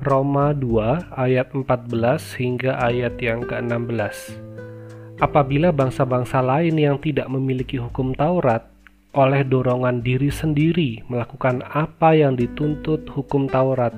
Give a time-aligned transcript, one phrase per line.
[0.00, 1.92] Roma 2 ayat 14
[2.40, 4.32] hingga ayat yang ke-16.
[5.20, 8.64] Apabila bangsa-bangsa lain yang tidak memiliki hukum Taurat
[9.12, 13.92] oleh dorongan diri sendiri melakukan apa yang dituntut hukum Taurat,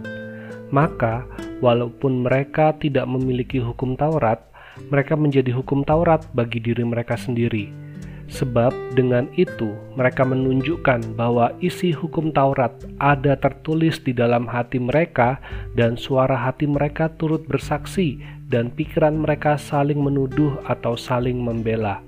[0.74, 1.22] maka
[1.62, 4.42] walaupun mereka tidak memiliki hukum Taurat,
[4.90, 7.91] mereka menjadi hukum Taurat bagi diri mereka sendiri
[8.32, 15.36] Sebab dengan itu mereka menunjukkan bahwa isi hukum Taurat ada tertulis di dalam hati mereka
[15.76, 22.00] dan suara hati mereka turut bersaksi dan pikiran mereka saling menuduh atau saling membela.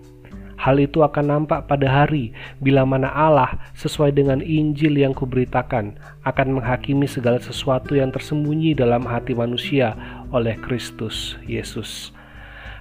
[0.57, 6.49] Hal itu akan nampak pada hari bila mana Allah sesuai dengan Injil yang kuberitakan akan
[6.57, 9.93] menghakimi segala sesuatu yang tersembunyi dalam hati manusia
[10.33, 12.17] oleh Kristus Yesus.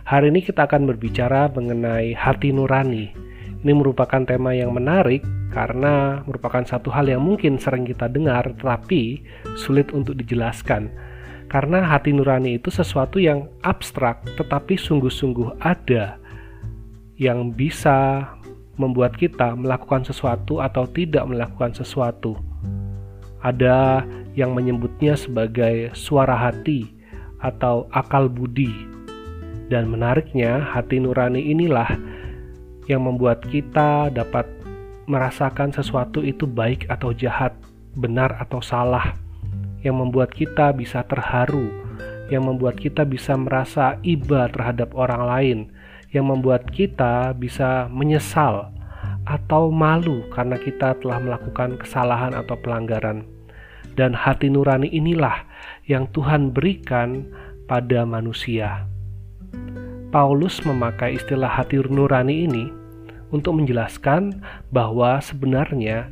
[0.07, 3.22] Hari ini kita akan berbicara mengenai hati nurani
[3.63, 5.23] ini merupakan tema yang menarik
[5.55, 9.23] karena merupakan satu hal yang mungkin sering kita dengar tetapi
[9.55, 10.91] sulit untuk dijelaskan.
[11.47, 16.19] Karena hati nurani itu sesuatu yang abstrak tetapi sungguh-sungguh ada
[17.15, 18.27] yang bisa
[18.75, 22.35] membuat kita melakukan sesuatu atau tidak melakukan sesuatu.
[23.39, 26.89] Ada yang menyebutnya sebagai suara hati
[27.39, 28.71] atau akal budi.
[29.69, 31.87] Dan menariknya, hati nurani inilah
[32.87, 34.47] yang membuat kita dapat
[35.07, 37.55] merasakan sesuatu itu baik atau jahat,
[37.95, 39.15] benar atau salah,
[39.83, 41.67] yang membuat kita bisa terharu,
[42.31, 45.59] yang membuat kita bisa merasa iba terhadap orang lain,
[46.15, 48.71] yang membuat kita bisa menyesal
[49.23, 53.27] atau malu karena kita telah melakukan kesalahan atau pelanggaran.
[53.93, 55.45] Dan hati nurani inilah
[55.85, 57.29] yang Tuhan berikan
[57.69, 58.89] pada manusia.
[60.13, 62.69] Paulus memakai istilah hati nurani ini
[63.33, 66.05] untuk menjelaskan bahwa sebenarnya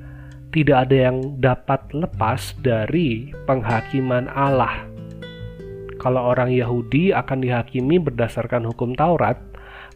[0.49, 4.89] tidak ada yang dapat lepas dari penghakiman Allah.
[6.01, 9.37] Kalau orang Yahudi akan dihakimi berdasarkan hukum Taurat,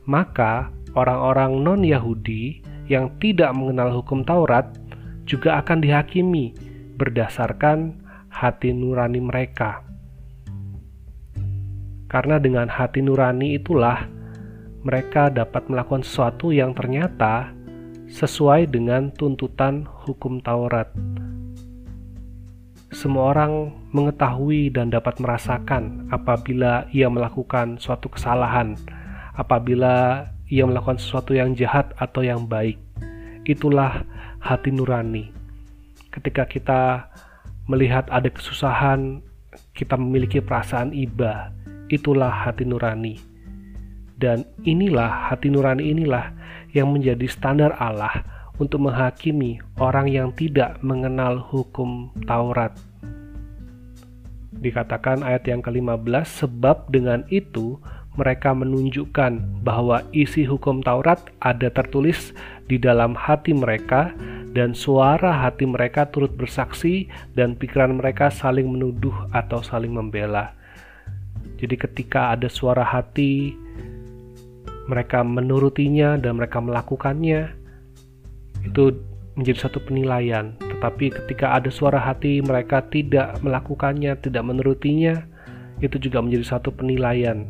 [0.05, 4.69] maka orang-orang non-Yahudi yang tidak mengenal hukum Taurat
[5.25, 6.53] juga akan dihakimi
[7.01, 7.97] berdasarkan
[8.29, 9.81] hati nurani mereka.
[12.05, 14.05] Karena dengan hati nurani itulah
[14.85, 17.49] mereka dapat melakukan sesuatu yang ternyata
[18.05, 20.93] sesuai dengan tuntutan hukum Taurat.
[22.93, 28.77] Semua orang mengetahui dan dapat merasakan apabila ia melakukan suatu kesalahan,
[29.33, 32.77] apabila ia melakukan sesuatu yang jahat atau yang baik.
[33.43, 34.05] Itulah
[34.37, 35.33] hati nurani.
[36.13, 37.09] Ketika kita
[37.65, 39.25] melihat ada kesusahan,
[39.73, 41.54] kita memiliki perasaan iba
[41.89, 43.19] itulah hati nurani.
[44.15, 46.31] Dan inilah hati nurani inilah
[46.71, 48.23] yang menjadi standar Allah
[48.59, 52.71] untuk menghakimi orang yang tidak mengenal hukum Taurat.
[54.55, 57.75] Dikatakan ayat yang ke-15, sebab dengan itu
[58.15, 62.31] mereka menunjukkan bahwa isi hukum Taurat ada tertulis
[62.71, 64.15] di dalam hati mereka
[64.55, 70.55] dan suara hati mereka turut bersaksi dan pikiran mereka saling menuduh atau saling membela.
[71.65, 73.57] Jadi ketika ada suara hati,
[74.85, 77.49] mereka menurutinya dan mereka melakukannya,
[78.61, 78.93] itu
[79.33, 80.53] menjadi satu penilaian.
[80.61, 85.25] Tetapi ketika ada suara hati, mereka tidak melakukannya, tidak menurutinya,
[85.81, 87.49] itu juga menjadi satu penilaian.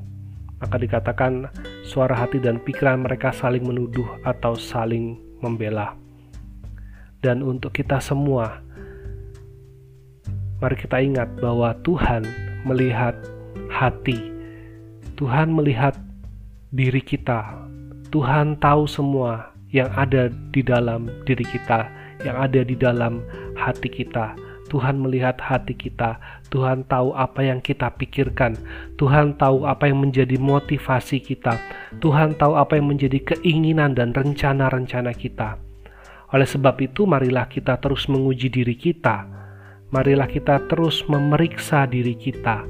[0.64, 1.52] Maka dikatakan
[1.84, 5.92] suara hati dan pikiran mereka saling menuduh atau saling membela.
[7.20, 8.64] Dan untuk kita semua,
[10.64, 12.24] mari kita ingat bahwa Tuhan
[12.64, 13.35] melihat
[13.76, 14.16] hati.
[15.20, 16.00] Tuhan melihat
[16.72, 17.44] diri kita.
[18.16, 21.92] Tuhan tahu semua yang ada di dalam diri kita,
[22.24, 23.20] yang ada di dalam
[23.60, 24.32] hati kita.
[24.66, 26.18] Tuhan melihat hati kita,
[26.50, 28.58] Tuhan tahu apa yang kita pikirkan,
[28.98, 31.54] Tuhan tahu apa yang menjadi motivasi kita,
[32.02, 35.62] Tuhan tahu apa yang menjadi keinginan dan rencana-rencana kita.
[36.34, 39.30] Oleh sebab itu, marilah kita terus menguji diri kita,
[39.94, 42.66] marilah kita terus memeriksa diri kita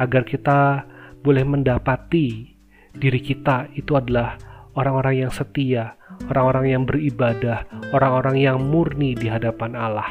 [0.00, 0.88] agar kita
[1.20, 2.56] boleh mendapati
[2.96, 4.40] diri kita itu adalah
[4.74, 5.94] orang-orang yang setia,
[6.32, 10.10] orang-orang yang beribadah, orang-orang yang murni di hadapan Allah.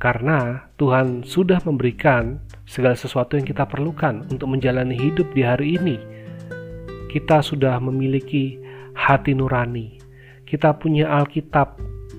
[0.00, 5.96] Karena Tuhan sudah memberikan segala sesuatu yang kita perlukan untuk menjalani hidup di hari ini.
[7.12, 8.56] Kita sudah memiliki
[8.96, 10.00] hati nurani.
[10.48, 11.76] Kita punya Alkitab,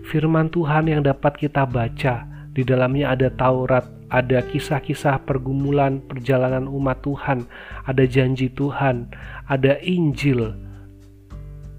[0.07, 2.30] firman Tuhan yang dapat kita baca.
[2.51, 7.47] Di dalamnya ada Taurat, ada kisah-kisah pergumulan perjalanan umat Tuhan,
[7.87, 9.07] ada janji Tuhan,
[9.47, 10.51] ada Injil,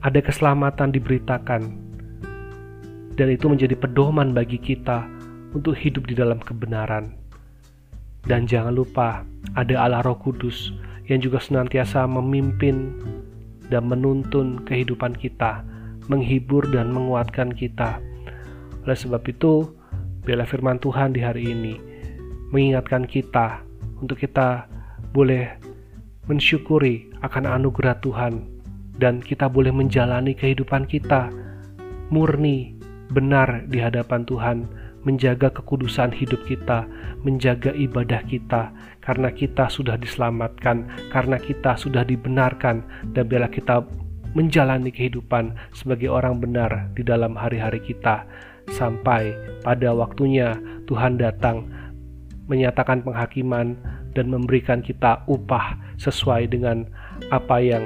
[0.00, 1.62] ada keselamatan diberitakan.
[3.12, 5.04] Dan itu menjadi pedoman bagi kita
[5.52, 7.12] untuk hidup di dalam kebenaran.
[8.24, 10.72] Dan jangan lupa ada Allah Roh Kudus
[11.12, 12.96] yang juga senantiasa memimpin
[13.68, 15.60] dan menuntun kehidupan kita,
[16.08, 18.00] menghibur dan menguatkan kita.
[18.88, 19.68] Oleh sebab itu,
[20.22, 21.74] bela firman Tuhan di hari ini
[22.54, 23.62] mengingatkan kita
[23.98, 24.70] untuk kita
[25.10, 25.50] boleh
[26.30, 28.46] mensyukuri akan anugerah Tuhan
[29.02, 31.32] dan kita boleh menjalani kehidupan kita
[32.12, 32.76] murni,
[33.10, 34.58] benar di hadapan Tuhan
[35.02, 36.86] menjaga kekudusan hidup kita,
[37.26, 38.70] menjaga ibadah kita,
[39.02, 43.82] karena kita sudah diselamatkan, karena kita sudah dibenarkan, dan bila kita
[44.32, 48.24] menjalani kehidupan sebagai orang benar di dalam hari-hari kita,
[48.70, 49.34] sampai
[49.66, 51.66] pada waktunya Tuhan datang
[52.46, 53.78] menyatakan penghakiman
[54.12, 56.84] dan memberikan kita upah sesuai dengan
[57.32, 57.82] apa yang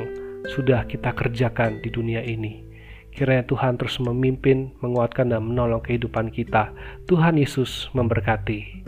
[0.51, 2.67] sudah kita kerjakan di dunia ini.
[3.17, 6.69] Kiranya Tuhan terus memimpin, menguatkan, dan menolong kehidupan kita.
[7.09, 8.85] Tuhan Yesus memberkati.